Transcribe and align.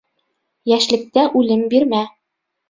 Йәшлектә 0.71 1.27
үлем 1.41 1.63
бирмә. 1.75 2.01